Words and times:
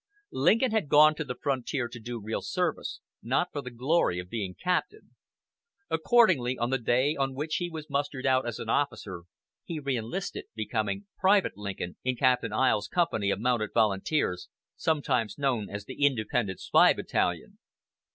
Lincoln 0.33 0.71
had 0.71 0.89
gone 0.89 1.13
to 1.13 1.23
the 1.23 1.35
frontier 1.39 1.87
to 1.87 1.99
do 1.99 2.19
real 2.19 2.41
service, 2.41 3.01
not 3.21 3.49
for 3.51 3.61
the 3.61 3.69
glory 3.69 4.17
of 4.17 4.31
being 4.31 4.55
captain. 4.55 5.13
Accordingly, 5.91 6.57
on 6.57 6.71
the 6.71 6.79
day 6.79 7.15
on 7.15 7.35
which 7.35 7.57
he 7.57 7.69
was 7.69 7.87
mustered 7.87 8.25
out 8.25 8.47
as 8.47 8.57
an 8.57 8.67
officer 8.67 9.25
he 9.63 9.77
re 9.79 9.95
enlisted, 9.97 10.45
becoming 10.55 11.05
Private 11.19 11.55
Lincoln 11.55 11.97
in 12.03 12.15
Captain 12.15 12.51
Iles's 12.51 12.87
company 12.87 13.29
of 13.29 13.39
mounted 13.39 13.75
volunteers, 13.75 14.49
sometimes 14.75 15.37
known 15.37 15.69
as 15.69 15.85
the 15.85 16.03
Independent 16.03 16.59
Spy 16.59 16.93
Battalion. 16.93 17.59